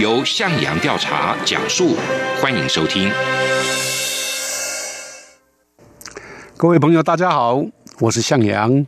[0.00, 1.94] 由向阳调查讲述，
[2.42, 3.08] 欢迎收听。
[6.56, 7.64] 各位朋友，大家好，
[8.00, 8.84] 我是向阳。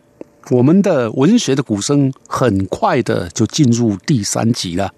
[0.50, 4.92] 我们的文学的鼓声很快的就进入第三集了。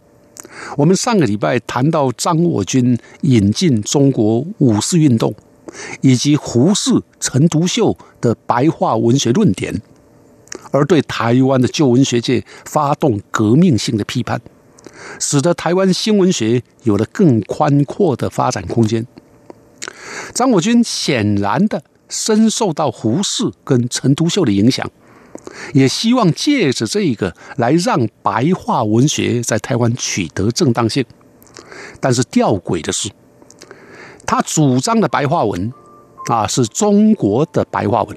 [0.79, 5.35] 我们上个礼拜谈到张我军引进中国五四运动，
[6.01, 9.83] 以及胡适、陈独秀的白话文学论点，
[10.71, 14.41] 而对台湾的旧文学界发动革命性的批判。
[15.19, 19.07] 使得台湾新文学有了更宽阔的发展空间。
[20.35, 24.89] 张我军显然的深受到胡适跟陈独秀的影响，
[25.75, 31.05] 也希望借着这个来让白话文学在台湾取得正当性。
[32.01, 33.11] 但是吊诡的是，
[34.27, 35.73] 他主张的白话文
[36.27, 38.17] 啊是中国的白话文，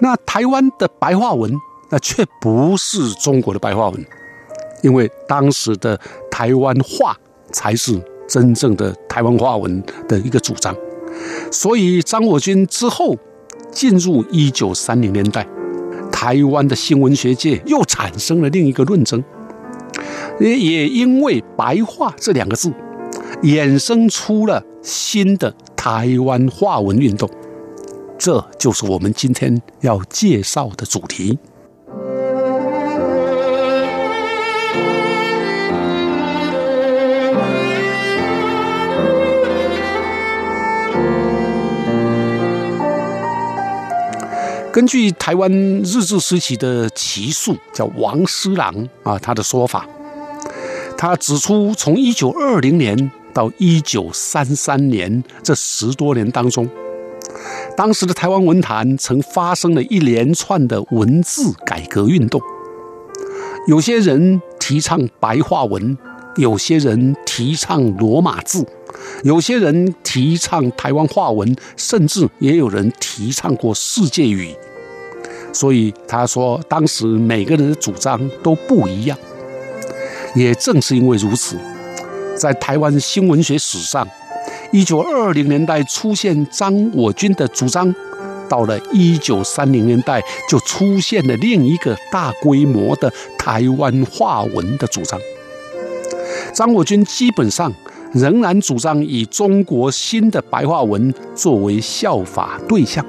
[0.00, 1.52] 那台湾的白话文
[1.90, 4.06] 那却不是中国的白话文。
[4.82, 5.98] 因为当时的
[6.30, 7.16] 台湾话
[7.52, 10.74] 才是真正的台湾话文的一个主张，
[11.50, 13.16] 所以张我军之后
[13.70, 15.46] 进入一九三零年代，
[16.12, 19.22] 台湾的新文学界又产生了另一个论争，
[20.38, 22.72] 也也因为“白话”这两个字，
[23.42, 27.28] 衍生出了新的台湾话文运动，
[28.16, 31.38] 这就是我们今天要介绍的主题。
[44.80, 49.86] 根据台湾日治时期的奇术，叫王师郎啊，他的说法，
[50.96, 56.66] 他指出，从一九二零年到一九三三年这十多年当中，
[57.76, 62.40] 当时的台湾文坛曾发生了一连串的文字改革运动，
[63.68, 65.98] 有些人提倡白话文，
[66.36, 68.66] 有些人提倡罗马字，
[69.24, 74.56] 有些人提倡台湾话文，甚至也有人提倡过世界语。
[75.52, 79.18] 所以他说，当时每个人的主张都不一样。
[80.34, 81.56] 也正是因为如此，
[82.36, 84.06] 在台湾新文学史上，
[84.70, 87.92] 一九二零年代出现张我军的主张，
[88.48, 95.18] 到了一九三零年代就出现了另一个大规模的台湾话文的主张。
[96.54, 97.72] 张我军基本上
[98.12, 103.04] 仍然主张以中国新的白话文作为效法对象。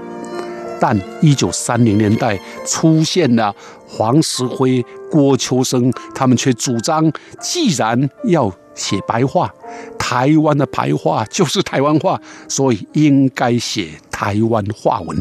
[0.82, 3.56] 但一九三零年代出现了
[3.88, 9.54] 黄石辉、郭秋生，他们却主张，既然要写白话，
[10.00, 12.20] 台湾的白话就是台湾话，
[12.50, 15.16] 所以应该写台湾话文。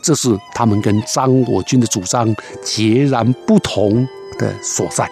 [0.00, 2.32] 这是他们跟张我军的主张
[2.62, 4.06] 截然不同
[4.38, 5.10] 的所在。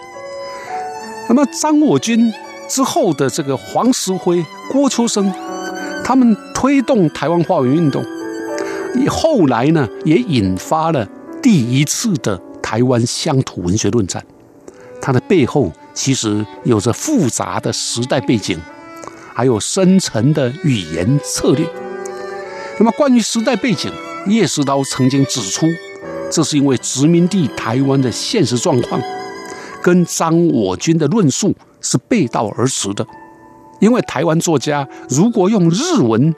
[1.27, 2.31] 那么张我军
[2.69, 5.29] 之后的这个黄石辉、郭秋生，
[6.05, 8.01] 他们推动台湾话文运动。
[9.09, 11.07] 后来呢，也引发了
[11.41, 14.23] 第一次的台湾乡土文学论战。
[15.01, 18.57] 它的背后其实有着复杂的时代背景，
[19.33, 21.67] 还有深层的语言策略。
[22.79, 23.91] 那么，关于时代背景，
[24.27, 25.67] 叶石涛曾经指出，
[26.31, 29.01] 这是因为殖民地台湾的现实状况
[29.81, 33.05] 跟张我军的论述是背道而驰的。
[33.79, 36.33] 因为台湾作家如果用日文，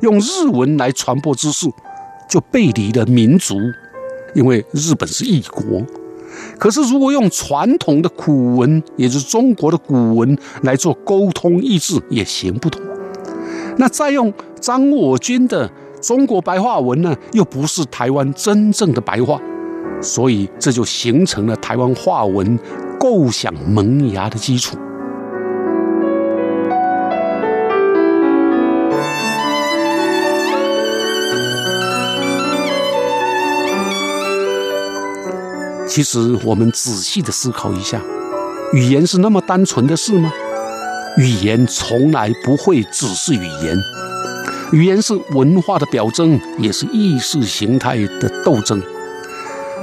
[0.00, 1.66] 用日文来传播知识。
[2.30, 3.56] 就背离了民族，
[4.34, 5.82] 因为日本是异国。
[6.58, 12.80] 可是，如果用传统的古文，也就是中国的古文来做沟通意志，也行不通。
[13.76, 15.68] 那再用张我军的
[16.00, 19.40] 中国白话文呢，又不是台湾真正的白话，
[20.00, 22.56] 所以这就形成了台湾话文
[22.98, 24.76] 构想萌芽的基础。
[35.90, 38.00] 其实，我们仔细的思考一下，
[38.72, 40.32] 语言是那么单纯的事吗？
[41.18, 43.76] 语言从来不会只是语言，
[44.70, 48.80] 语言是文化的表征，也是意识形态的斗争。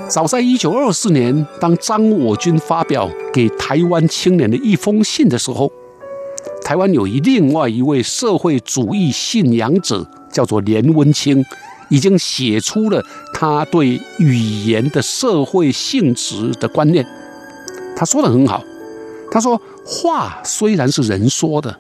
[0.07, 5.69] 早在一九二四年，当张我军发表给台湾青年的一封信的时候，
[6.63, 11.44] 台湾有一另外一位社会主义信仰者，叫做连温清，
[11.89, 13.03] 已经写出了
[13.33, 17.05] 他对语言的社会性质的观念。
[17.95, 18.63] 他说的很好，
[19.31, 21.79] 他说话虽然是人说的，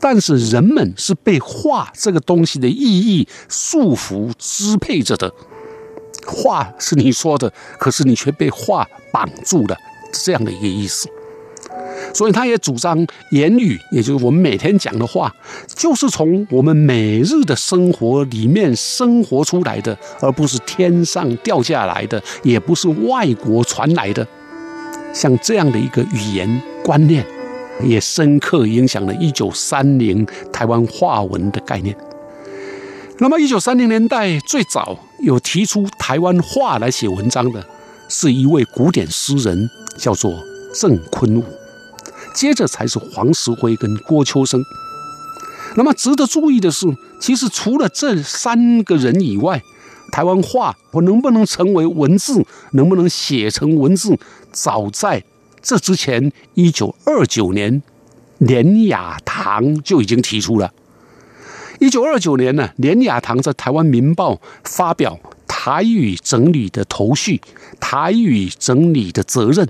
[0.00, 5.32] 但是人们是被话这个东西的意义束缚支配着的。
[6.26, 9.76] 话是你说的，可是你却被话绑住了，
[10.12, 11.08] 这样的一个意思。
[12.14, 15.34] 所以他也主张言语，也就是我们每天讲的话，
[15.74, 24.26] 就是从我们每日的生活里面生活出来的，而不是天上掉下来的，也不是外国传来的。
[25.12, 27.24] 像这样的一个语言观念，
[27.82, 31.96] 也深刻影响了一九三零台湾话文的概念。
[33.18, 37.64] 那么，一九三零年代最早有提出台湾话来写文章的，
[38.10, 40.34] 是一位古典诗人，叫做
[40.74, 41.44] 郑坤武。
[42.36, 44.62] 接着才是黄石辉跟郭秋生。
[45.74, 46.86] 那么值得注意的是，
[47.18, 49.62] 其实除了这三个人以外，
[50.12, 54.18] 台湾话我能不能成为文字，能不能写成文字，
[54.52, 55.24] 早在
[55.62, 57.82] 这之前，一九二九年，
[58.36, 60.74] 连雅堂就已经提出了。
[61.80, 64.34] 一九二九年呢，连雅堂在《台湾民报》
[64.64, 65.18] 发表
[65.48, 67.36] 《台语整理的头绪》
[67.80, 69.66] 《台语整理的责任》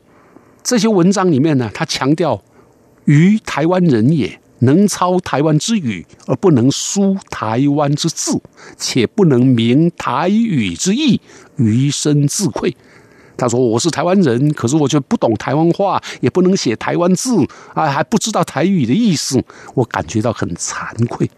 [0.65, 2.43] 这些文章里面呢，他强调。
[3.07, 8.41] 于台湾人也，能操台湾之语，而不能书台湾之字，
[8.77, 11.21] 且不能明台语之意，
[11.57, 12.77] 余生自愧。
[13.37, 17.37] 他说：“我是台湾人，可是我却不懂台湾话，也不能写台湾字，
[17.75, 19.45] 啊，还不知道台语的意思，
[19.75, 21.31] 我感觉到很惭愧，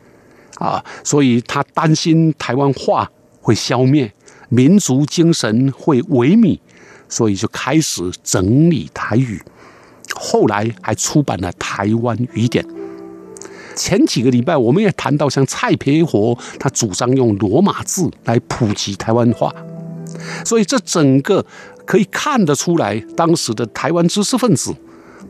[0.59, 3.11] 啊，所以他担心台湾话
[3.41, 4.13] 会消灭，
[4.49, 6.61] 民族精神会萎靡，
[7.09, 9.43] 所以就开始整理台语。”
[10.19, 12.65] 后来还出版了《台湾语典》。
[13.77, 19.55] 前几个礼拜我们也谈到，像蔡培火，他主张用罗马字来普及台湾话。
[20.45, 21.45] 所以这整个
[21.87, 24.75] 可以看得出来，当时的台湾知识分子，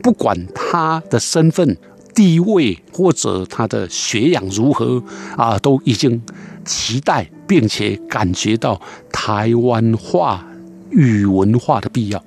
[0.02, 1.76] 不管他的身份
[2.14, 5.02] 地位或者他的学养如何
[5.36, 6.22] 啊，都已经
[6.64, 8.80] 期待并且感觉到
[9.12, 10.46] 台湾话
[10.90, 12.24] 语文化的必要。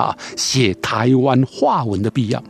[0.00, 2.42] 啊，写台湾话文的必要。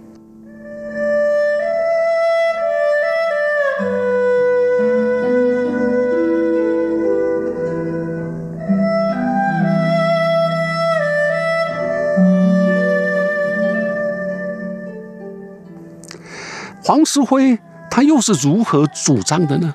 [16.86, 17.58] 黄石辉
[17.90, 19.74] 他又是如何主张的呢？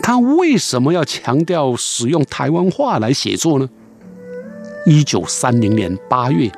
[0.00, 3.68] 他为什么要强调使用台湾话来写作呢？
[4.86, 6.48] 一九三零年八月。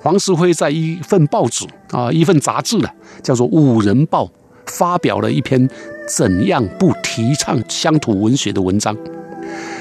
[0.00, 2.88] 黄石辉在一份报纸啊，一份杂志呢，
[3.22, 4.24] 叫做《五人报》，
[4.66, 5.68] 发表了一篇
[6.08, 8.96] “怎样不提倡乡土文学”的文章。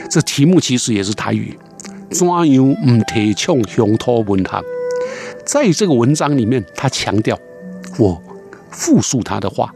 [0.10, 1.58] 这题目其实也是台语
[2.10, 4.64] ，“怎样不提倡乡土文学”。
[5.46, 7.38] 在这个文章里面，他强调，
[8.00, 8.20] 我
[8.72, 9.72] 复述他的话，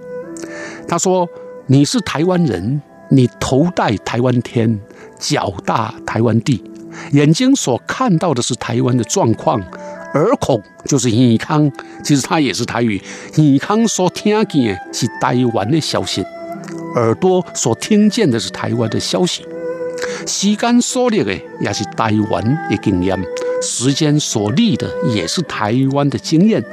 [0.88, 1.28] 他说
[1.68, 4.80] ：“你是台湾人，你头戴台湾天，
[5.20, 6.64] 脚踏台湾地，
[7.12, 9.62] 眼睛所看到的是台湾的状况。”
[10.16, 11.72] 耳孔就是耳康，
[12.04, 13.02] 其实它也是台语。
[13.38, 16.24] 耳康所听见的是台湾的消息，
[16.96, 19.46] 耳朵所听见的是台湾的消息。
[20.26, 23.20] 时间所历的也是台湾的经验，
[23.62, 26.64] 时间所历的也是台湾的经验。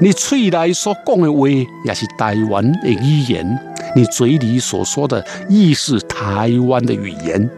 [0.00, 1.46] 你嘴里所讲的话
[1.84, 3.58] 也是台湾的语言，
[3.94, 7.50] 你嘴里所说的亦是台湾的语言。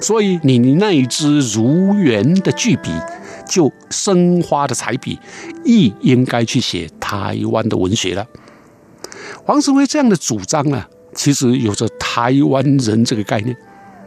[0.00, 2.90] 所以你那一支如圆的巨笔。
[3.50, 5.18] 就生花的彩笔，
[5.64, 8.24] 亦应该去写台湾的文学了。
[9.44, 13.54] 黄石辉这样的主张呢，其实有着台湾人这个概念，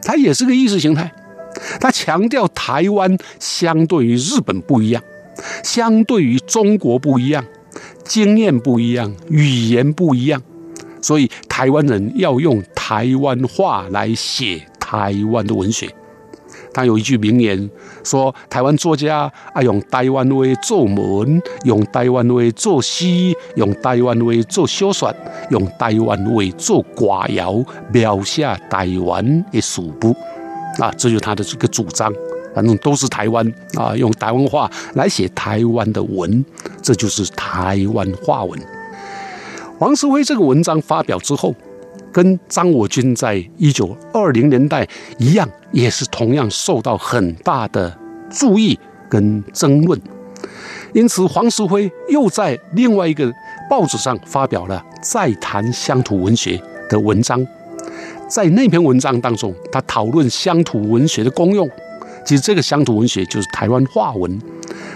[0.02, 1.12] 他也是个意识形态。
[1.80, 5.04] 他强调台湾相对于日本不一样，
[5.64, 7.46] 相对于中国不一样，
[8.06, 10.42] 经验不一样，语言不一样，
[11.02, 15.94] 所以台湾人要用台湾话来写台湾的文学。
[16.74, 17.70] 他有一句名言，
[18.03, 23.06] 说台湾作家爱用台湾话作文，用台湾话作诗，
[23.56, 25.13] 用台湾话做小说，
[25.51, 30.15] 用台湾话做歌谣，描写台湾的事物。
[30.80, 32.12] 啊，这就是他的这个主张。
[32.56, 33.44] 反正都是台湾
[33.75, 36.46] 啊，用台湾话来写台湾的文，
[36.84, 38.60] 这就是台湾话文。
[39.80, 41.56] 王思辉这个文章发表之后，
[42.13, 47.98] 跟张我军在一九二零年代一样，也是同样受到很大的
[48.29, 48.79] 注意
[49.10, 50.00] 跟争论。
[50.93, 53.34] 因此，黄石辉又在另外一个
[53.67, 56.55] 报纸上发表了《再谈乡土文学》
[56.88, 57.46] 的文章。
[58.27, 61.67] 在那篇文章当中，他讨论乡土文学的功用。
[62.25, 64.39] 其实这个乡土文学就是台湾话文，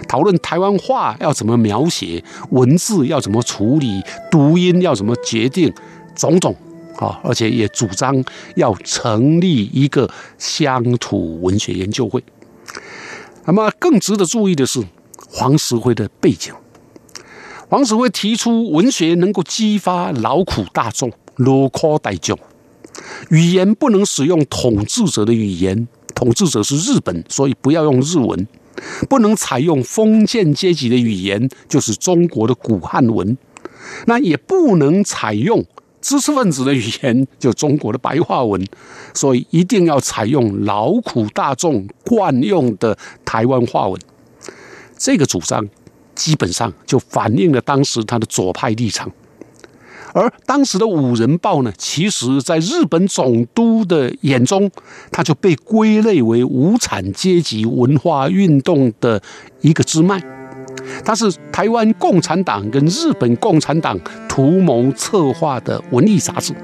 [0.06, 5.72] 讨论台湾话要怎么描写，文字要怎么处理，读音要怎么决定，
[6.14, 6.54] 种种
[6.98, 8.22] 啊，而且也主张
[8.56, 12.22] 要成立一个乡土文学研究会。
[13.46, 14.84] 那么更值得注意的是
[15.30, 16.52] 黄石辉的背景。
[17.68, 22.38] 黄石辉提出，文学能够激发劳苦大众，劳苦大众，
[23.30, 25.86] 语言不能使用统治者的语言。
[26.14, 28.36] 统治者是日本，所以不要用日文；
[29.08, 33.38] 不能采用封建阶级的语言，就是中国的古汉文。
[34.06, 35.64] 那也不能采用
[36.00, 38.64] 知识分子的语言，就中国的白话文。
[39.14, 44.00] 所以一定要采用劳苦大众惯用的台湾话文。
[44.96, 45.66] 这个主张
[46.14, 49.10] 基本上就反映了当时他的左派立场。
[50.14, 54.68] 而当时的《五人报》呢，其实在日本总督的眼中，
[55.12, 59.22] 它就被归类为无产阶级文化运动的
[59.60, 60.18] 一个支脉。
[61.04, 66.54] 它是台湾共产党跟日本共产党图谋策划的文艺杂志，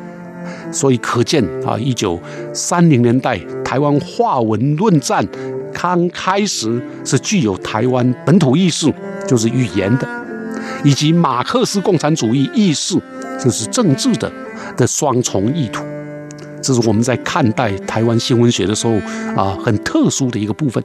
[0.70, 2.20] 所以可见啊，一九
[2.52, 5.26] 三零年代台湾话文论战
[5.72, 8.92] 刚开始是具有台湾本土意识，
[9.26, 10.08] 就是语言的，
[10.84, 13.00] 以及马克思共产主义意识。
[13.36, 14.30] 就是政治的
[14.76, 15.84] 的双重意图，
[16.62, 18.94] 这是我们在看待台湾新闻学的时候
[19.36, 20.82] 啊，很特殊的一个部分。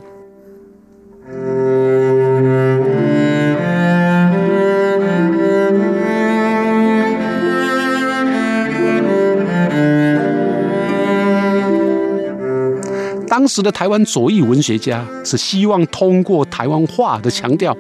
[13.50, 17.76] 时的台湾左翼文学家是希望通过台湾话的强调，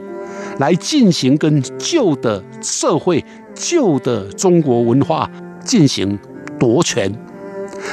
[0.58, 3.24] 来进行跟旧的社会。
[3.56, 5.30] 旧的中国文化
[5.66, 6.18] 进行
[6.58, 7.12] 夺权，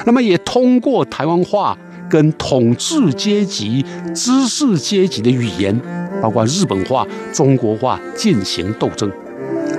[0.05, 1.77] 那么也通过台湾话
[2.09, 5.77] 跟统治阶级、知识阶级的语言，
[6.23, 9.11] 包括日本话、中国话进行斗争，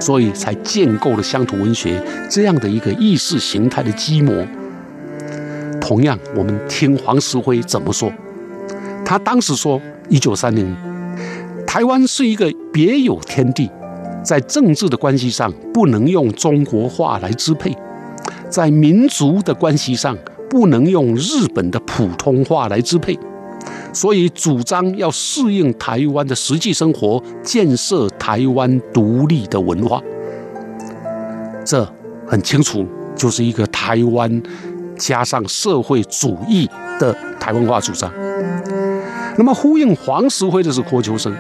[0.01, 4.46] 所以才建构了乡土文学这样的一个意识形态的基模。
[5.88, 8.12] 同样，我们听黄石辉怎么说，
[9.06, 10.75] 他当时说：一九三零，
[11.65, 13.72] 台湾是一个别有天地。
[14.22, 17.72] 在政治的关系上，不能用中国话来支配；
[18.50, 20.17] 在民族的关系上，
[20.50, 23.17] 不能用日本的普通话来支配。
[23.94, 30.03] 所以，主张要适应台湾的实际生活，建设台湾独立的文化。
[31.63, 31.89] 这
[32.27, 34.44] 很清楚，就是一个台湾
[34.98, 38.12] 加上社会主义的台湾化主张。
[39.38, 41.36] 那么，呼应黄石辉的是郭秋生。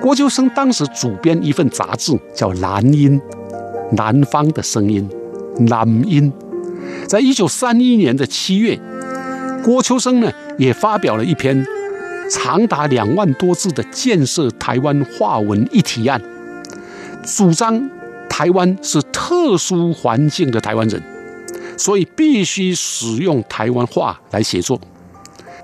[0.00, 3.20] 郭秋生当时主编一份杂志，叫《南音》，
[3.96, 5.08] 南方的声音，
[5.60, 6.32] 南音。
[7.06, 8.78] 在一九三一年的七月，
[9.64, 11.64] 郭秋生呢也发表了一篇
[12.30, 16.20] 长达两万多字的建设台湾话文议提案，
[17.24, 17.90] 主张
[18.28, 21.02] 台湾是特殊环境的台湾人，
[21.80, 24.78] 所以必须使用台湾话来写作。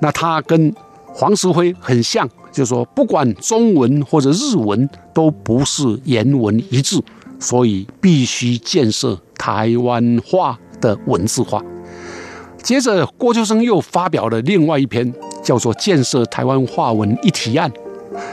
[0.00, 0.74] 那他跟
[1.12, 2.26] 黄石辉很像。
[2.50, 6.98] 就是说，不管中文或者日文，都不是言文一致，
[7.38, 11.62] 所以必须建设台湾话的文字化。
[12.62, 17.70] 接着，郭秋生又发表了另外一篇，叫做《建设台湾话文议提案》。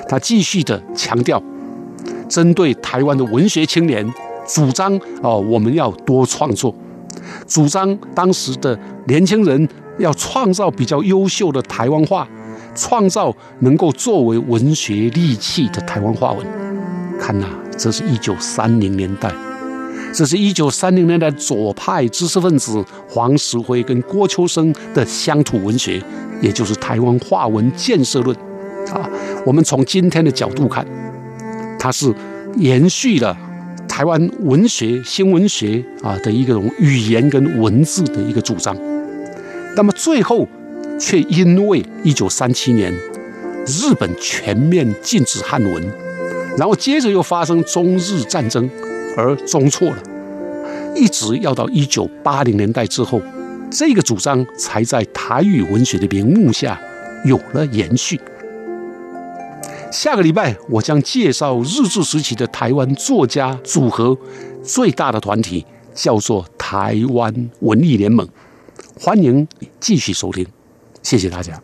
[0.07, 1.43] 他继续的强调，
[2.29, 4.09] 针对台湾的文学青年，
[4.47, 6.73] 主张哦，我们要多创作，
[7.47, 9.67] 主张当时的年轻人
[9.99, 12.27] 要创造比较优秀的台湾话。
[12.75, 16.43] 创造能够作为文学利器的台湾话文，
[17.19, 19.31] 看呐、啊，这是一九三零年代，
[20.11, 26.01] 这是一九三零年代左派知识分子黄石辉跟郭秋生的乡土文学，
[26.41, 28.35] 也就是台湾话文建设论
[28.91, 29.07] 啊。
[29.45, 30.83] 我们从今天的角度看，
[31.77, 32.11] 它是
[32.57, 33.37] 延续了
[33.95, 38.75] 台湾文学新文学啊的一个语言跟文字的一个主张。
[39.75, 40.47] 那么最后。
[41.00, 42.93] 却因为一九三七年
[43.65, 45.83] 日本全面禁止汉文，
[46.55, 48.69] 然后接着又发生中日战争，
[49.17, 49.97] 而中错了，
[50.95, 53.19] 一直要到一九八零年代之后，
[53.71, 56.79] 这个主张才在台语文学的名目下
[57.25, 58.21] 有了延续。
[59.93, 64.17] 下个礼拜我将介绍日治时期的台湾作家组合，
[64.63, 68.27] 最大的团体叫做台湾文艺联盟，
[69.00, 69.47] 欢迎
[69.79, 70.43] 继续收听。
[71.03, 71.62] 谢谢大家。